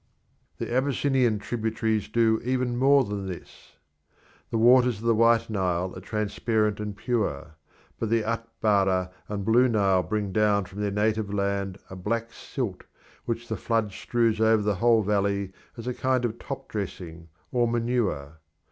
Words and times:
The 0.57 0.73
Abyssinian 0.73 1.37
tributaries 1.37 2.07
do 2.09 2.41
even 2.43 2.75
more 2.75 3.03
than 3.03 3.27
this. 3.27 3.73
The 4.49 4.57
waters 4.57 4.97
of 4.97 5.03
the 5.05 5.13
White 5.13 5.47
Nile 5.47 5.93
are 5.95 5.99
transparent 6.01 6.79
and 6.79 6.97
pure; 6.97 7.53
but 7.99 8.09
the 8.09 8.23
Atbara 8.23 9.11
and 9.29 9.45
Blue 9.45 9.67
Nile 9.67 10.01
bring 10.01 10.31
down 10.31 10.65
from 10.65 10.81
their 10.81 10.89
native 10.89 11.31
land 11.31 11.77
a 11.91 11.95
black 11.95 12.33
silt 12.33 12.83
which 13.25 13.47
the 13.47 13.55
flood 13.57 13.91
strews 13.91 14.41
over 14.41 14.63
the 14.63 14.73
whole 14.81 15.03
valley 15.03 15.51
as 15.77 15.85
a 15.85 15.93
kind 15.93 16.25
of 16.25 16.39
top 16.39 16.67
dressing 16.69 17.29
or 17.51 17.67
manure. 17.67 18.39